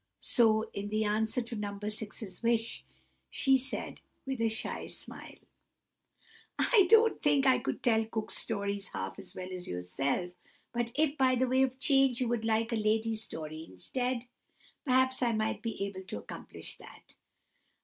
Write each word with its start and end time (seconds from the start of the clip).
So, 0.19 0.63
in 0.73 0.91
answer 1.03 1.43
to 1.43 1.55
No. 1.55 1.73
6's 1.73 2.41
wish, 2.41 2.83
she 3.29 3.55
said, 3.55 4.01
with 4.25 4.41
a 4.41 4.49
shy 4.49 4.87
smile:— 4.87 5.37
"I 6.57 6.87
don't 6.89 7.21
think 7.21 7.45
I 7.45 7.59
could 7.59 7.83
tell 7.83 8.03
Cook 8.05 8.31
Stories 8.31 8.87
half 8.93 9.19
as 9.19 9.35
well 9.35 9.49
as 9.53 9.67
yourself. 9.67 10.33
But 10.73 10.89
if, 10.95 11.15
by 11.19 11.35
way 11.35 11.61
of 11.61 11.73
a 11.73 11.75
change, 11.75 12.19
you 12.19 12.27
would 12.29 12.45
like 12.45 12.71
a 12.71 12.75
Lady 12.77 13.13
Story 13.13 13.63
instead, 13.69 14.25
perhaps 14.85 15.21
I 15.21 15.33
might 15.33 15.61
be 15.61 15.85
able 15.85 16.01
to 16.05 16.17
accomplish 16.17 16.77
that." 16.77 17.13